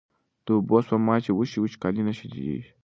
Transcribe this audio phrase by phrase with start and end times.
[0.45, 2.61] د اوبو سپما چې وشي، وچکالي نه شدېږي.